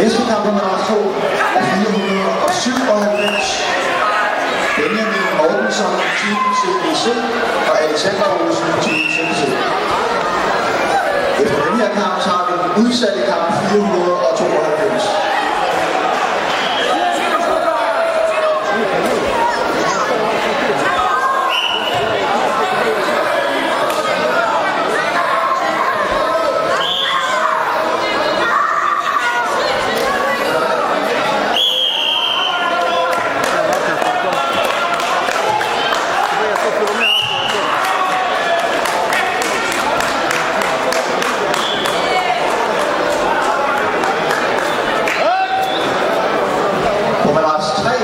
Næste 0.00 0.22
kamp 0.30 0.42
nummer 0.46 0.76
2 0.88 0.94
er 1.58 1.62
497. 1.62 3.64
Benjamin 4.76 5.24
Mortensen, 5.38 5.92
Team 6.18 6.38
CBC 6.58 7.04
og 7.70 7.74
Alexander 7.84 8.26
Olsen, 8.40 8.70
Team 8.84 9.00
CBC. 9.12 9.42
Efter 11.42 11.58
den 11.66 11.74
her 11.80 11.90
kamp, 12.00 12.14
tager 12.24 12.42
vi 12.48 12.54
den 12.62 12.70
udsatte 12.82 13.20
kamp 13.30 13.46
400 13.70 14.23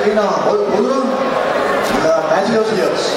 பார்த்தீங்கன்னா 0.00 0.28
ஒரு 0.50 0.62
முழுவதும் 0.68 1.10
magical 2.30 2.64
studios 2.66 3.08